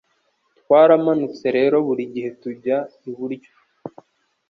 Twaramanutse 0.59 1.45
rero 1.57 1.75
burigihe 1.85 2.29
tujya 2.41 2.77
iburyo 3.09 3.51